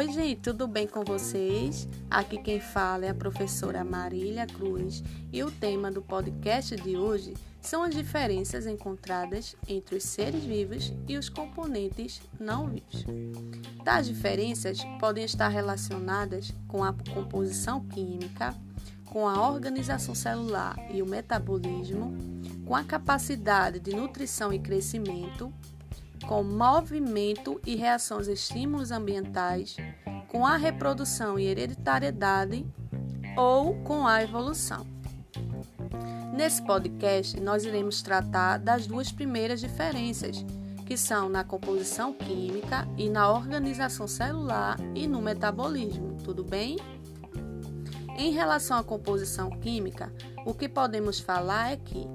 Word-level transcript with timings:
Oi, 0.00 0.10
gente, 0.10 0.40
tudo 0.40 0.66
bem 0.66 0.86
com 0.86 1.04
vocês? 1.04 1.86
Aqui 2.10 2.38
quem 2.38 2.58
fala 2.58 3.04
é 3.04 3.10
a 3.10 3.14
professora 3.14 3.84
Marília 3.84 4.46
Cruz 4.46 5.04
e 5.30 5.44
o 5.44 5.50
tema 5.50 5.90
do 5.90 6.00
podcast 6.00 6.74
de 6.74 6.96
hoje 6.96 7.34
são 7.60 7.82
as 7.82 7.94
diferenças 7.94 8.66
encontradas 8.66 9.54
entre 9.68 9.96
os 9.96 10.04
seres 10.04 10.42
vivos 10.42 10.90
e 11.06 11.18
os 11.18 11.28
componentes 11.28 12.22
não 12.40 12.66
vivos. 12.70 13.04
Tais 13.84 14.06
diferenças 14.06 14.82
podem 14.98 15.22
estar 15.22 15.48
relacionadas 15.48 16.50
com 16.66 16.82
a 16.82 16.94
composição 17.12 17.84
química, 17.84 18.54
com 19.04 19.28
a 19.28 19.50
organização 19.50 20.14
celular 20.14 20.78
e 20.90 21.02
o 21.02 21.06
metabolismo, 21.06 22.16
com 22.64 22.74
a 22.74 22.84
capacidade 22.84 23.78
de 23.78 23.94
nutrição 23.94 24.50
e 24.50 24.58
crescimento, 24.58 25.52
com 26.30 26.44
movimento 26.44 27.60
e 27.66 27.74
reações 27.74 28.28
a 28.28 28.32
estímulos 28.32 28.92
ambientais, 28.92 29.74
com 30.28 30.46
a 30.46 30.56
reprodução 30.56 31.36
e 31.36 31.44
hereditariedade 31.44 32.64
ou 33.36 33.74
com 33.82 34.06
a 34.06 34.22
evolução. 34.22 34.86
Nesse 36.32 36.62
podcast, 36.62 37.40
nós 37.40 37.64
iremos 37.64 38.00
tratar 38.00 38.58
das 38.58 38.86
duas 38.86 39.10
primeiras 39.10 39.58
diferenças, 39.58 40.46
que 40.86 40.96
são 40.96 41.28
na 41.28 41.42
composição 41.42 42.12
química 42.12 42.86
e 42.96 43.08
na 43.08 43.28
organização 43.32 44.06
celular 44.06 44.76
e 44.94 45.08
no 45.08 45.20
metabolismo, 45.20 46.16
tudo 46.22 46.44
bem? 46.44 46.78
Em 48.16 48.30
relação 48.30 48.78
à 48.78 48.84
composição 48.84 49.50
química, 49.50 50.14
o 50.46 50.54
que 50.54 50.68
podemos 50.68 51.18
falar 51.18 51.72
é 51.72 51.76
que 51.76 52.06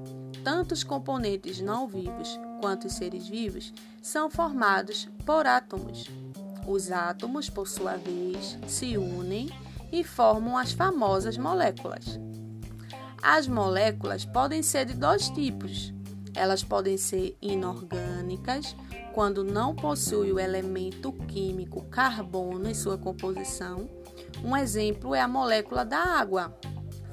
tanto 0.41 0.71
os 0.71 0.85
componentes 0.85 1.59
não 1.59 1.85
vivos 1.85 2.39
quanto 2.59 2.87
os 2.87 2.93
seres 2.93 3.27
vivos 3.27 3.73
são 4.01 4.29
formados 4.29 5.09
por 5.25 5.45
átomos. 5.45 6.05
Os 6.67 6.91
átomos, 6.91 7.49
por 7.49 7.67
sua 7.67 7.95
vez, 7.95 8.57
se 8.67 8.97
unem 8.97 9.49
e 9.91 10.03
formam 10.03 10.57
as 10.57 10.71
famosas 10.71 11.37
moléculas. 11.37 12.19
As 13.21 13.47
moléculas 13.47 14.25
podem 14.25 14.61
ser 14.61 14.85
de 14.85 14.93
dois 14.93 15.29
tipos. 15.29 15.93
Elas 16.35 16.63
podem 16.63 16.97
ser 16.97 17.37
inorgânicas, 17.41 18.75
quando 19.13 19.43
não 19.43 19.73
possui 19.73 20.31
o 20.31 20.39
elemento 20.39 21.13
químico 21.13 21.83
carbono 21.85 22.69
em 22.69 22.73
sua 22.73 22.97
composição. 22.97 23.89
Um 24.43 24.55
exemplo 24.57 25.15
é 25.15 25.21
a 25.21 25.27
molécula 25.27 25.85
da 25.85 25.97
água, 25.97 26.53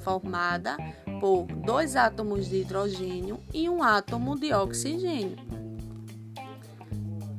formada 0.01 0.77
por 1.23 1.47
dois 1.47 1.95
átomos 1.95 2.49
de 2.49 2.63
hidrogênio 2.63 3.39
e 3.55 3.69
um 3.69 3.81
átomo 3.81 4.37
de 4.37 4.53
oxigênio. 4.53 5.37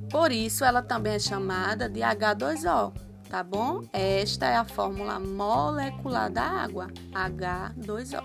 Por 0.09 0.31
isso, 0.31 0.64
ela 0.64 0.81
também 0.81 1.16
é 1.16 1.20
chamada 1.20 1.89
de 1.89 2.00
H2O, 2.00 2.94
tá 3.30 3.44
bom? 3.44 3.84
Esta 3.92 4.45
é 4.45 4.56
a 4.56 4.64
fórmula 4.64 5.20
molecular 5.20 6.31
da 6.31 6.44
água, 6.44 6.88
H2O. 7.11 8.23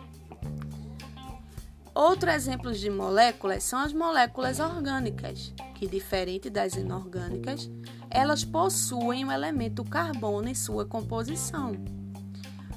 Outro 1.93 2.31
exemplo 2.31 2.73
de 2.73 2.89
moléculas 2.89 3.65
são 3.65 3.81
as 3.81 3.93
moléculas 3.93 4.61
orgânicas, 4.61 5.53
que, 5.75 5.89
diferente 5.89 6.49
das 6.49 6.77
inorgânicas, 6.77 7.69
elas 8.09 8.45
possuem 8.45 9.25
o 9.25 9.33
elemento 9.33 9.83
carbono 9.83 10.49
em 10.49 10.55
sua 10.55 10.87
composição. 10.87 11.73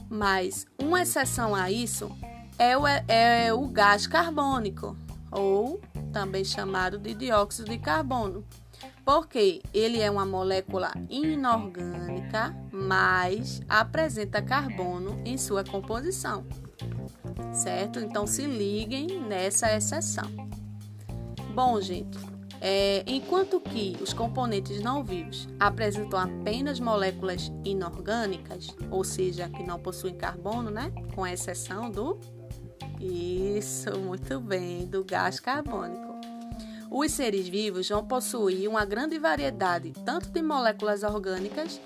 Mas 0.10 0.66
uma 0.82 1.04
exceção 1.04 1.54
a 1.54 1.70
isso 1.70 2.12
é 2.62 2.78
o, 2.78 2.86
é 2.86 3.52
o 3.52 3.68
gás 3.70 4.06
carbônico, 4.06 4.96
ou 5.32 5.82
também 6.14 6.46
chamado 6.46 7.00
de 7.00 7.16
dióxido 7.16 7.72
de 7.72 7.80
carbono, 7.80 8.46
porque 9.04 9.64
ele 9.74 10.00
é 10.00 10.12
uma 10.12 10.28
molécula 10.28 10.92
inorgânica, 11.10 12.56
mas 12.72 13.64
apresenta 13.68 14.44
carbono 14.44 15.20
em 15.26 15.40
sua 15.40 15.64
composição. 15.64 16.46
Certo? 17.52 18.00
Então 18.00 18.28
se 18.28 18.46
liguem 18.46 19.20
nessa 19.22 19.76
exceção. 19.76 20.30
Bom, 21.56 21.82
gente, 21.82 22.20
é, 22.62 23.04
enquanto 23.08 23.60
que 23.60 23.98
os 24.00 24.14
componentes 24.14 24.80
não 24.82 25.04
vivos 25.04 25.50
apresentam 25.60 26.20
apenas 26.20 26.80
moléculas 26.80 27.52
inorgânicas, 27.66 28.68
ou 28.92 29.04
seja, 29.04 29.50
que 29.50 29.64
não 29.64 29.80
possuem 29.80 30.14
carbono, 30.14 30.70
né? 30.70 30.92
Com 31.16 31.26
exceção 31.26 31.90
do 31.90 32.20
isso, 33.02 33.98
muito 34.00 34.40
bem, 34.40 34.86
do 34.86 35.04
gás 35.04 35.40
carbônico. 35.40 36.12
Os 36.90 37.12
seres 37.12 37.48
vivos 37.48 37.88
vão 37.90 38.06
possuir 38.06 38.70
uma 38.70 38.86
grande 38.86 39.18
variedade 39.18 39.94
tanto 40.06 40.30
de 40.30 40.42
moléculas 40.42 41.04
orgânicas 41.04 41.80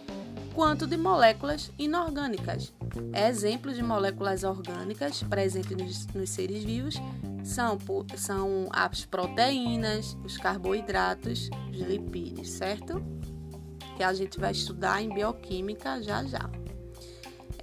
quanto 0.54 0.88
de 0.88 0.98
moléculas 0.98 1.72
inorgânicas. 1.78 2.74
Exemplos 3.14 3.76
de 3.76 3.84
moléculas 3.84 4.44
orgânicas 4.44 5.22
presentes 5.22 5.78
nos, 5.78 6.08
nos 6.08 6.30
seres 6.30 6.64
vivos 6.64 6.96
são, 7.44 7.78
são 8.16 8.68
as 8.72 9.06
proteínas, 9.06 10.18
os 10.24 10.38
carboidratos, 10.38 11.50
os 11.70 11.78
lipídios, 11.78 12.50
certo? 12.50 13.04
Que 13.96 14.04
a 14.04 14.14
gente 14.14 14.40
vai 14.40 14.54
estudar 14.54 15.02
em 15.02 15.14
bioquímica 15.14 16.02
já 16.02 16.24
já. 16.24 16.50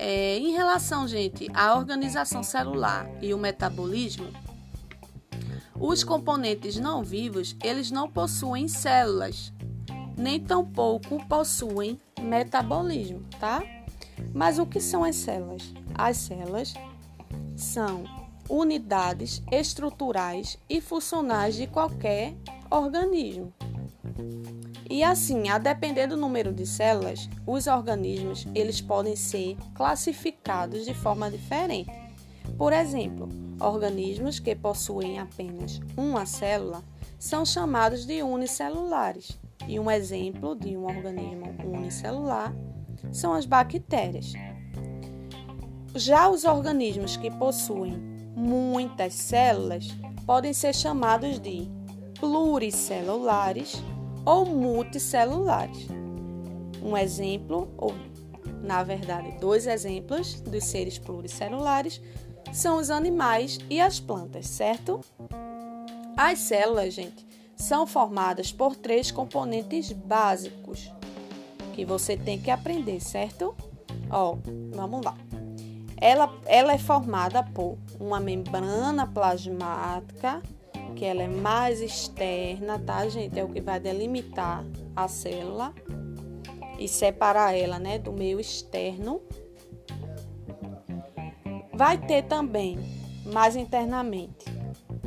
É, 0.05 0.37
em 0.37 0.51
relação, 0.51 1.07
gente, 1.07 1.49
à 1.55 1.77
organização 1.77 2.43
celular 2.43 3.09
e 3.23 3.33
o 3.33 3.39
metabolismo, 3.39 4.27
os 5.79 6.03
componentes 6.03 6.77
não 6.77 7.05
vivos, 7.05 7.55
eles 7.63 7.89
não 7.93 8.11
possuem 8.11 8.67
células, 8.67 9.53
nem 10.19 10.41
tampouco 10.41 11.25
possuem 11.29 12.01
metabolismo, 12.21 13.23
tá? 13.39 13.63
Mas 14.35 14.59
o 14.59 14.67
que 14.67 14.81
são 14.81 15.05
as 15.05 15.15
células? 15.15 15.73
As 15.95 16.17
células 16.17 16.75
são 17.55 18.03
unidades 18.49 19.41
estruturais 19.53 20.59
e 20.69 20.81
funcionais 20.81 21.55
de 21.55 21.69
qualquer 21.69 22.35
organismo. 22.69 23.55
E 24.93 25.03
assim, 25.03 25.49
a 25.49 25.57
depender 25.57 26.07
do 26.07 26.19
número 26.19 26.53
de 26.53 26.67
células, 26.67 27.27
os 27.47 27.67
organismos 27.67 28.47
eles 28.55 28.83
podem 28.83 29.17
ser 29.17 29.57
classificados 29.75 30.85
de 30.85 30.93
forma 30.93 31.31
diferente. 31.31 31.91
Por 32.59 32.75
exemplo, 32.75 33.27
organismos 33.59 34.39
que 34.39 34.55
possuem 34.55 35.19
apenas 35.19 35.81
uma 35.97 36.27
célula 36.27 36.85
são 37.19 37.43
chamados 37.43 38.05
de 38.05 38.23
unicelulares. 38.23 39.41
E 39.67 39.81
um 39.81 39.91
exemplo 39.91 40.55
de 40.55 40.77
um 40.77 40.85
organismo 40.85 41.57
unicelular 41.65 42.55
são 43.11 43.33
as 43.33 43.47
bactérias. 43.47 44.35
Já 45.95 46.29
os 46.29 46.45
organismos 46.45 47.17
que 47.17 47.31
possuem 47.31 47.97
muitas 48.37 49.15
células 49.15 49.89
podem 50.27 50.53
ser 50.53 50.75
chamados 50.75 51.41
de 51.41 51.67
pluricelulares 52.21 53.83
ou 54.25 54.47
multicelulares. 54.47 55.87
Um 56.83 56.97
exemplo, 56.97 57.73
ou 57.77 57.95
na 58.63 58.83
verdade, 58.83 59.33
dois 59.41 59.67
exemplos 59.67 60.41
dos 60.41 60.65
seres 60.65 60.99
pluricelulares 60.99 62.01
são 62.53 62.79
os 62.79 62.91
animais 62.91 63.59
e 63.69 63.81
as 63.81 63.99
plantas, 63.99 64.47
certo? 64.47 65.01
As 66.17 66.39
células, 66.39 66.95
gente, 66.95 67.27
são 67.57 67.87
formadas 67.87 68.53
por 68.53 68.77
três 68.77 69.11
componentes 69.11 69.93
básicos 69.93 70.93
que 71.75 71.85
você 71.85 72.17
tem 72.17 72.39
que 72.39 72.51
aprender, 72.51 73.01
certo? 73.01 73.55
Ó, 74.11 74.37
vamos 74.75 75.05
lá. 75.05 75.17
Ela, 75.97 76.33
ela 76.47 76.73
é 76.73 76.79
formada 76.79 77.43
por 77.43 77.79
uma 77.99 78.21
membrana 78.21 79.07
plasmática 79.07 80.43
que 80.93 81.05
ela 81.05 81.23
é 81.23 81.29
mais 81.29 81.81
externa, 81.81 82.79
tá, 82.79 83.09
gente? 83.09 83.39
É 83.39 83.45
o 83.45 83.49
que 83.49 83.61
vai 83.61 83.81
delimitar 83.81 84.65
a 84.95 85.09
célula 85.09 85.75
e 86.79 86.89
separar 86.89 87.57
ela, 87.57 87.79
né, 87.79 87.99
do 87.99 88.13
meio 88.13 88.41
externo. 88.41 89.21
Vai 91.73 91.99
ter 91.99 92.23
também, 92.25 92.79
mais 93.25 93.57
internamente, 93.57 94.45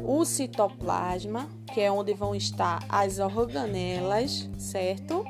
o 0.04 0.26
citoplasma, 0.26 1.50
que 1.74 1.82
é 1.82 1.92
onde 1.92 2.14
vão 2.14 2.36
estar 2.36 2.84
as 2.90 3.20
organelas, 3.20 4.50
certo? 4.58 5.26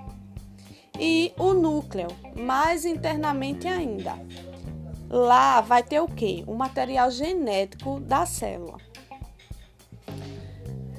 E 1.00 1.34
o 1.38 1.54
núcleo, 1.54 2.08
mais 2.36 2.86
internamente 2.86 3.68
ainda. 3.68 4.14
Lá 5.10 5.62
vai 5.62 5.84
ter 5.84 6.00
o 6.00 6.08
que? 6.08 6.44
O 6.48 6.56
material 6.56 7.12
genético 7.12 8.00
da 8.00 8.26
célula. 8.26 8.85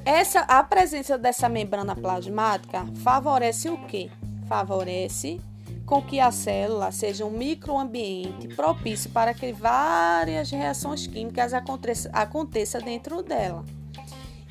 Essa, 0.07 0.43
a 0.43 0.63
presença 0.63 1.19
dessa 1.19 1.49
membrana 1.49 1.97
plasmática 1.97 2.87
favorece 3.03 3.69
o 3.69 3.77
quê? 3.87 4.09
Favorece 4.49 5.41
com 5.85 6.01
que 6.01 6.21
a 6.21 6.31
célula 6.31 6.93
seja 6.93 7.25
um 7.25 7.31
microambiente 7.31 8.47
propício 8.55 9.11
para 9.11 9.35
que 9.35 9.53
várias 9.53 10.49
reações 10.49 11.09
químicas 11.09 11.53
aconteçam 11.53 12.13
aconteça 12.15 12.79
dentro 12.81 13.21
dela. 13.21 13.65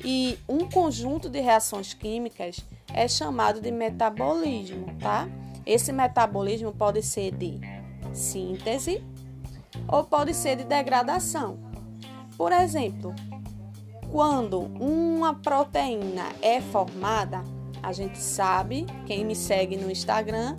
E 0.04 0.38
um 0.46 0.68
conjunto 0.68 1.30
de 1.30 1.40
reações 1.40 1.94
químicas 1.94 2.60
é 2.92 3.08
chamado 3.08 3.58
de 3.58 3.70
metabolismo, 3.70 4.94
tá? 5.00 5.26
Esse 5.64 5.90
metabolismo 5.90 6.70
pode 6.70 7.00
ser 7.02 7.34
de 7.34 7.58
síntese 8.12 9.02
ou 9.88 10.04
pode 10.04 10.34
ser 10.34 10.56
de 10.56 10.64
degradação. 10.64 11.58
Por 12.36 12.52
exemplo, 12.52 13.14
quando 14.16 14.60
uma 14.80 15.34
proteína 15.34 16.24
é 16.40 16.58
formada, 16.58 17.44
a 17.82 17.92
gente 17.92 18.18
sabe, 18.18 18.86
quem 19.04 19.26
me 19.26 19.36
segue 19.36 19.76
no 19.76 19.90
Instagram, 19.90 20.56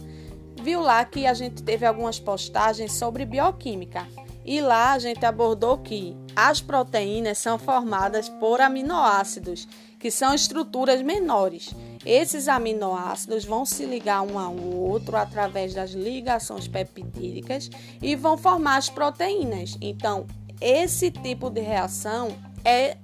viu 0.61 0.79
lá 0.79 1.03
que 1.03 1.25
a 1.25 1.33
gente 1.33 1.63
teve 1.63 1.83
algumas 1.83 2.19
postagens 2.19 2.93
sobre 2.93 3.25
bioquímica. 3.25 4.07
E 4.45 4.61
lá 4.61 4.91
a 4.91 4.99
gente 4.99 5.25
abordou 5.25 5.79
que 5.79 6.15
as 6.35 6.61
proteínas 6.61 7.39
são 7.39 7.57
formadas 7.57 8.29
por 8.29 8.61
aminoácidos, 8.61 9.67
que 9.99 10.11
são 10.11 10.35
estruturas 10.35 11.01
menores. 11.01 11.73
Esses 12.05 12.47
aminoácidos 12.47 13.43
vão 13.43 13.65
se 13.65 13.85
ligar 13.85 14.21
um 14.21 14.37
ao 14.37 14.55
outro 14.55 15.17
através 15.17 15.73
das 15.73 15.93
ligações 15.93 16.67
peptídicas 16.67 17.71
e 18.03 18.15
vão 18.15 18.37
formar 18.37 18.77
as 18.77 18.87
proteínas. 18.87 19.75
Então, 19.81 20.27
esse 20.61 21.09
tipo 21.09 21.49
de 21.49 21.61
reação 21.61 22.37
é, 22.63 22.97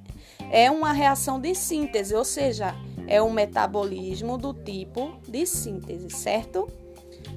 é 0.53 0.69
uma 0.69 0.93
reação 0.93 1.39
de 1.39 1.55
síntese, 1.55 2.13
ou 2.13 2.23
seja, 2.23 2.75
é 3.07 3.19
um 3.19 3.33
metabolismo 3.33 4.37
do 4.37 4.53
tipo 4.53 5.19
de 5.27 5.47
síntese, 5.47 6.11
certo? 6.11 6.69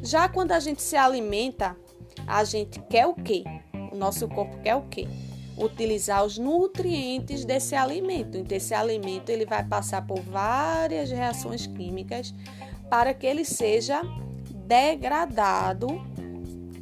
Já 0.03 0.29
quando 0.29 0.53
a 0.53 0.61
gente 0.61 0.83
se 0.83 0.97
alimenta, 0.97 1.75
a 2.27 2.45
gente 2.45 2.79
quer 2.91 3.07
o 3.07 3.15
quê? 3.15 3.43
O 3.91 3.97
nosso 3.97 4.29
corpo 4.29 4.59
quer 4.59 4.77
o 4.77 4.83
quê? 4.83 5.09
Utilizar 5.57 6.27
os 6.27 6.37
nutrientes 6.37 7.47
desse 7.47 7.75
alimento. 7.75 8.37
Então, 8.37 8.55
esse 8.55 8.75
alimento 8.75 9.31
ele 9.31 9.47
vai 9.47 9.65
passar 9.65 10.07
por 10.07 10.21
várias 10.21 11.11
reações 11.11 11.67
químicas 11.67 12.35
para 12.91 13.15
que 13.15 13.27
ele 13.27 13.47
seja 13.47 14.03
degradado, 14.67 15.89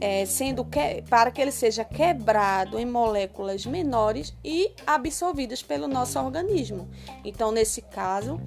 é, 0.05 0.27
sendo 0.27 0.67
que, 0.67 1.01
para 1.09 1.31
que 1.31 1.41
ele 1.41 1.51
seja 1.51 1.83
quebrado 1.83 2.79
em 2.79 2.85
moléculas 2.85 3.65
menores 3.65 4.37
e 4.45 4.71
absorvidas 4.87 5.63
pelo 5.63 5.89
nosso 5.89 6.19
organismo. 6.21 6.91
Então, 7.25 7.51
nesse 7.51 7.81
caso, 7.81 8.39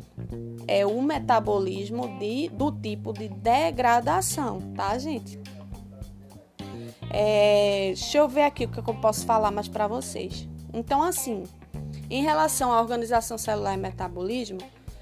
é 0.68 0.86
o 0.86 1.02
metabolismo 1.02 2.20
de, 2.20 2.48
do 2.50 2.72
tipo 2.72 3.12
de 3.12 3.28
degradação, 3.28 4.62
tá, 4.76 5.00
gente? 5.00 5.40
É, 7.10 7.88
deixa 7.88 8.20
eu 8.20 8.28
ver 8.28 8.44
aqui 8.44 8.66
o 8.66 8.70
que 8.70 8.78
eu 8.78 8.94
posso 9.02 9.26
falar 9.26 9.50
mais 9.50 9.68
para 9.68 9.88
vocês. 9.88 10.48
Então, 10.72 11.02
assim, 11.02 11.42
em 12.08 12.22
relação 12.22 12.72
à 12.72 12.80
organização 12.80 13.36
celular 13.36 13.74
e 13.74 13.78
metabolismo, 13.78 14.60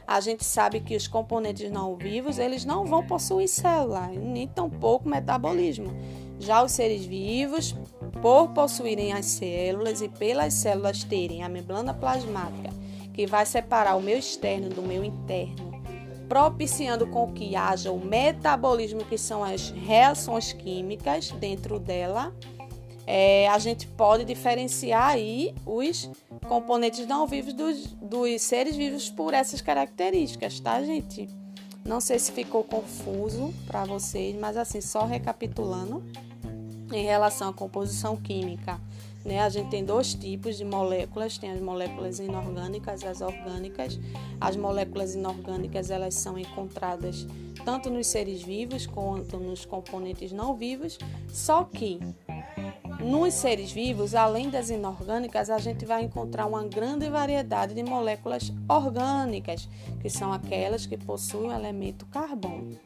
a 0.07 0.21
gente 0.21 0.45
sabe 0.45 0.79
que 0.79 0.95
os 0.95 1.05
componentes 1.05 1.69
não 1.69 1.97
vivos 1.97 2.39
eles 2.39 2.63
não 2.63 2.85
vão 2.85 3.05
possuir 3.05 3.49
célula, 3.49 4.07
nem 4.07 4.47
tampouco 4.47 5.09
metabolismo. 5.09 5.91
Já 6.39 6.63
os 6.63 6.71
seres 6.71 7.05
vivos, 7.05 7.75
por 8.21 8.49
possuírem 8.49 9.13
as 9.13 9.25
células 9.25 10.01
e 10.01 10.09
pelas 10.09 10.53
células 10.53 11.03
terem 11.03 11.43
a 11.43 11.49
membrana 11.49 11.93
plasmática, 11.93 12.69
que 13.13 13.25
vai 13.25 13.45
separar 13.45 13.95
o 13.95 14.01
meu 14.01 14.17
externo 14.17 14.69
do 14.69 14.81
meu 14.81 15.03
interno, 15.03 15.81
propiciando 16.27 17.07
com 17.07 17.31
que 17.31 17.55
haja 17.55 17.91
o 17.91 18.03
metabolismo, 18.03 19.05
que 19.05 19.17
são 19.17 19.43
as 19.43 19.69
reações 19.69 20.51
químicas 20.51 21.31
dentro 21.31 21.79
dela, 21.79 22.35
é, 23.07 23.47
a 23.49 23.59
gente 23.59 23.87
pode 23.87 24.25
diferenciar 24.25 25.09
aí 25.09 25.53
os 25.65 26.09
componentes 26.47 27.05
não 27.05 27.27
vivos 27.27 27.53
dos, 27.53 27.93
dos 27.93 28.41
seres 28.41 28.75
vivos 28.75 29.09
por 29.09 29.33
essas 29.33 29.61
características, 29.61 30.59
tá, 30.59 30.83
gente? 30.83 31.29
Não 31.85 32.01
sei 32.01 32.17
se 32.19 32.31
ficou 32.31 32.63
confuso 32.63 33.53
para 33.67 33.85
vocês, 33.85 34.35
mas 34.35 34.57
assim, 34.57 34.81
só 34.81 35.05
recapitulando, 35.05 36.03
em 36.91 37.03
relação 37.03 37.49
à 37.49 37.53
composição 37.53 38.17
química 38.17 38.79
né? 39.25 39.39
A 39.39 39.49
gente 39.49 39.69
tem 39.71 39.83
dois 39.83 40.13
tipos 40.13 40.55
de 40.55 40.63
moléculas, 40.63 41.37
tem 41.37 41.49
as 41.49 41.59
moléculas 41.59 42.19
inorgânicas 42.19 43.01
e 43.01 43.07
as 43.07 43.21
orgânicas. 43.21 43.99
As 44.39 44.55
moléculas 44.55 45.15
inorgânicas 45.15 45.89
elas 45.89 46.13
são 46.13 46.37
encontradas 46.37 47.25
tanto 47.65 47.89
nos 47.89 48.05
seres 48.05 48.43
vivos 48.43 48.85
quanto 48.85 49.37
nos 49.37 49.65
componentes 49.65 50.31
não 50.31 50.55
vivos, 50.55 50.99
só 51.33 51.63
que 51.63 51.99
nos 52.99 53.33
seres 53.33 53.71
vivos, 53.71 54.15
além 54.15 54.49
das 54.49 54.69
inorgânicas, 54.69 55.49
a 55.49 55.57
gente 55.57 55.85
vai 55.85 56.03
encontrar 56.03 56.45
uma 56.45 56.63
grande 56.63 57.09
variedade 57.09 57.73
de 57.73 57.83
moléculas 57.83 58.51
orgânicas, 58.69 59.67
que 60.01 60.09
são 60.09 60.31
aquelas 60.31 60.85
que 60.85 60.97
possuem 60.97 61.49
o 61.49 61.53
elemento 61.53 62.05
carbono. 62.07 62.79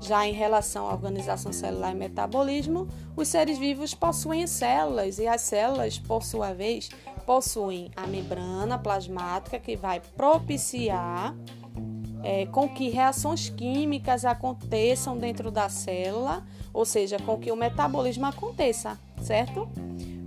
Já 0.00 0.26
em 0.26 0.32
relação 0.32 0.88
à 0.88 0.92
organização 0.92 1.52
celular 1.52 1.92
e 1.92 1.94
metabolismo, 1.94 2.88
os 3.16 3.28
seres 3.28 3.58
vivos 3.58 3.94
possuem 3.94 4.46
células 4.46 5.18
e 5.18 5.28
as 5.28 5.42
células, 5.42 5.98
por 5.98 6.24
sua 6.24 6.52
vez, 6.52 6.88
possuem 7.24 7.90
a 7.96 8.06
membrana 8.06 8.78
plasmática 8.78 9.60
que 9.60 9.76
vai 9.76 10.00
propiciar 10.00 11.36
é, 12.22 12.46
com 12.46 12.68
que 12.68 12.88
reações 12.88 13.48
químicas 13.48 14.24
aconteçam 14.24 15.16
dentro 15.16 15.50
da 15.50 15.68
célula, 15.68 16.44
ou 16.72 16.84
seja, 16.84 17.18
com 17.18 17.38
que 17.38 17.50
o 17.50 17.56
metabolismo 17.56 18.26
aconteça, 18.26 18.98
certo? 19.22 19.68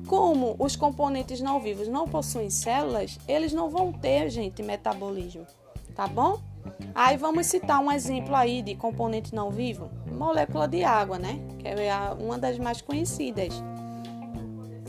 Como 0.07 0.55
os 0.59 0.75
componentes 0.75 1.41
não 1.41 1.59
vivos 1.59 1.87
não 1.87 2.07
possuem 2.07 2.49
células, 2.49 3.19
eles 3.27 3.53
não 3.53 3.69
vão 3.69 3.91
ter, 3.91 4.29
gente, 4.29 4.61
metabolismo, 4.61 5.45
tá 5.95 6.07
bom? 6.07 6.39
Aí 6.93 7.17
vamos 7.17 7.47
citar 7.47 7.79
um 7.79 7.91
exemplo 7.91 8.35
aí 8.35 8.61
de 8.61 8.75
componente 8.75 9.33
não 9.33 9.49
vivo, 9.49 9.89
molécula 10.11 10.67
de 10.67 10.83
água, 10.83 11.17
né? 11.17 11.39
Que 11.59 11.67
é 11.67 11.95
uma 12.19 12.37
das 12.37 12.57
mais 12.57 12.81
conhecidas. 12.81 13.53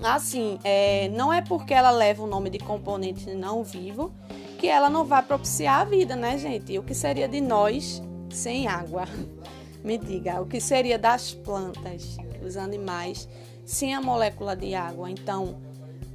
Assim, 0.02 0.58
é, 0.62 1.08
não 1.08 1.32
é 1.32 1.42
porque 1.42 1.72
ela 1.72 1.90
leva 1.90 2.22
o 2.22 2.26
nome 2.26 2.50
de 2.50 2.58
componente 2.58 3.34
não 3.34 3.64
vivo 3.64 4.12
que 4.58 4.68
ela 4.68 4.88
não 4.88 5.04
vai 5.04 5.22
propiciar 5.22 5.80
a 5.80 5.84
vida, 5.84 6.16
né, 6.16 6.38
gente? 6.38 6.72
E 6.72 6.78
o 6.78 6.82
que 6.82 6.94
seria 6.94 7.28
de 7.28 7.40
nós 7.40 8.02
sem 8.30 8.66
água? 8.66 9.04
Me 9.84 9.98
diga, 9.98 10.40
o 10.40 10.46
que 10.46 10.60
seria 10.60 10.98
das 10.98 11.32
plantas, 11.32 12.16
dos 12.40 12.56
animais, 12.56 13.28
sem 13.66 13.94
a 13.94 14.00
molécula 14.00 14.56
de 14.56 14.74
água? 14.74 15.10
Então, 15.10 15.60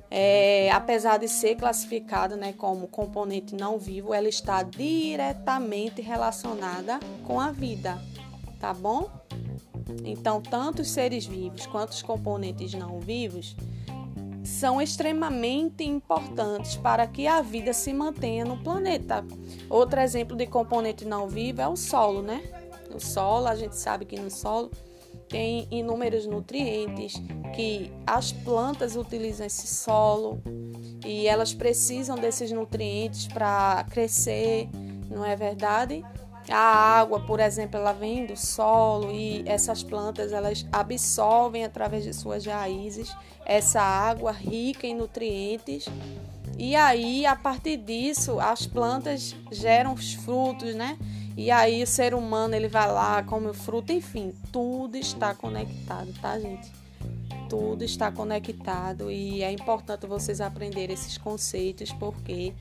é, 0.09 0.71
apesar 0.71 1.17
de 1.17 1.27
ser 1.27 1.55
classificada 1.55 2.35
né, 2.35 2.51
como 2.53 2.87
componente 2.87 3.55
não 3.55 3.77
vivo, 3.77 4.13
ela 4.13 4.27
está 4.27 4.63
diretamente 4.63 6.01
relacionada 6.01 6.99
com 7.25 7.39
a 7.39 7.51
vida, 7.51 8.01
tá 8.59 8.73
bom? 8.73 9.09
Então, 10.03 10.41
tanto 10.41 10.81
os 10.81 10.89
seres 10.89 11.25
vivos 11.25 11.65
quanto 11.65 11.91
os 11.91 12.01
componentes 12.01 12.73
não 12.73 12.99
vivos 12.99 13.55
são 14.43 14.81
extremamente 14.81 15.83
importantes 15.83 16.75
para 16.75 17.05
que 17.05 17.27
a 17.27 17.41
vida 17.41 17.73
se 17.73 17.93
mantenha 17.93 18.43
no 18.43 18.57
planeta. 18.57 19.23
Outro 19.69 19.99
exemplo 19.99 20.35
de 20.35 20.47
componente 20.47 21.05
não 21.05 21.27
vivo 21.27 21.61
é 21.61 21.67
o 21.67 21.75
solo, 21.75 22.21
né? 22.21 22.41
O 22.93 22.99
solo, 22.99 23.47
a 23.47 23.55
gente 23.55 23.77
sabe 23.77 24.03
que 24.05 24.19
no 24.19 24.29
solo 24.29 24.71
tem 25.31 25.65
inúmeros 25.71 26.27
nutrientes 26.27 27.13
que 27.55 27.91
as 28.05 28.33
plantas 28.33 28.97
utilizam 28.97 29.47
esse 29.47 29.65
solo 29.65 30.41
e 31.05 31.25
elas 31.25 31.53
precisam 31.53 32.17
desses 32.17 32.51
nutrientes 32.51 33.27
para 33.27 33.85
crescer, 33.89 34.69
não 35.09 35.25
é 35.25 35.35
verdade? 35.35 36.03
A 36.49 36.99
água, 36.99 37.19
por 37.21 37.39
exemplo, 37.39 37.77
ela 37.77 37.93
vem 37.93 38.25
do 38.25 38.35
solo 38.35 39.11
e 39.11 39.43
essas 39.45 39.83
plantas 39.83 40.33
elas 40.33 40.65
absorvem 40.71 41.63
através 41.63 42.03
de 42.03 42.13
suas 42.13 42.45
raízes 42.45 43.15
essa 43.45 43.81
água 43.81 44.31
rica 44.31 44.85
em 44.85 44.95
nutrientes. 44.95 45.85
E 46.57 46.75
aí, 46.75 47.25
a 47.25 47.35
partir 47.35 47.77
disso, 47.77 48.39
as 48.39 48.67
plantas 48.67 49.35
geram 49.51 49.93
os 49.93 50.13
frutos, 50.13 50.75
né? 50.75 50.97
E 51.35 51.49
aí 51.49 51.81
o 51.81 51.87
ser 51.87 52.13
humano 52.13 52.55
ele 52.55 52.67
vai 52.67 52.91
lá, 52.91 53.23
come 53.23 53.47
o 53.47 53.53
fruto, 53.53 53.91
enfim, 53.91 54.33
tudo 54.51 54.97
está 54.97 55.33
conectado, 55.33 56.13
tá, 56.21 56.39
gente? 56.39 56.71
Tudo 57.49 57.83
está 57.83 58.11
conectado 58.11 59.09
e 59.11 59.41
é 59.41 59.51
importante 59.51 60.05
vocês 60.05 60.41
aprenderem 60.41 60.93
esses 60.93 61.17
conceitos 61.17 61.91
porque 61.93 62.53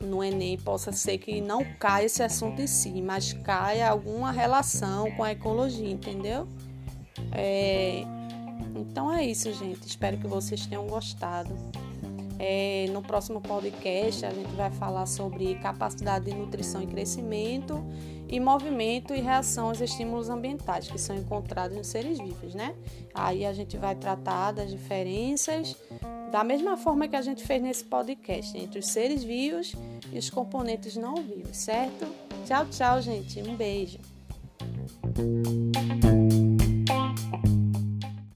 no 0.00 0.22
Enem 0.22 0.58
possa 0.58 0.92
ser 0.92 1.18
que 1.18 1.40
não 1.40 1.64
caia 1.78 2.06
esse 2.06 2.22
assunto 2.22 2.60
em 2.60 2.66
si, 2.66 3.00
mas 3.00 3.32
caia 3.32 3.88
alguma 3.88 4.30
relação 4.30 5.10
com 5.12 5.24
a 5.24 5.32
ecologia, 5.32 5.90
entendeu? 5.90 6.46
É... 7.32 8.02
Então 8.74 9.12
é 9.12 9.24
isso, 9.24 9.52
gente. 9.54 9.86
Espero 9.86 10.18
que 10.18 10.26
vocês 10.26 10.66
tenham 10.66 10.86
gostado. 10.86 11.54
É, 12.38 12.86
no 12.92 13.02
próximo 13.02 13.40
podcast, 13.40 14.26
a 14.26 14.30
gente 14.30 14.52
vai 14.54 14.70
falar 14.70 15.06
sobre 15.06 15.54
capacidade 15.56 16.26
de 16.26 16.34
nutrição 16.34 16.82
e 16.82 16.86
crescimento 16.86 17.82
e 18.28 18.38
movimento 18.38 19.14
e 19.14 19.20
reação 19.20 19.68
aos 19.68 19.80
estímulos 19.80 20.28
ambientais 20.28 20.90
que 20.90 20.98
são 20.98 21.16
encontrados 21.16 21.76
nos 21.76 21.86
seres 21.86 22.18
vivos, 22.18 22.54
né? 22.54 22.74
Aí 23.14 23.46
a 23.46 23.52
gente 23.52 23.76
vai 23.76 23.94
tratar 23.94 24.52
das 24.52 24.70
diferenças 24.70 25.76
da 26.30 26.42
mesma 26.42 26.76
forma 26.76 27.08
que 27.08 27.16
a 27.16 27.22
gente 27.22 27.44
fez 27.44 27.62
nesse 27.62 27.84
podcast 27.84 28.56
entre 28.58 28.78
os 28.78 28.86
seres 28.86 29.22
vivos 29.22 29.74
e 30.12 30.18
os 30.18 30.28
componentes 30.28 30.96
não 30.96 31.14
vivos, 31.16 31.56
certo? 31.56 32.06
Tchau, 32.44 32.66
tchau, 32.66 33.00
gente. 33.00 33.40
Um 33.42 33.56
beijo. 33.56 33.98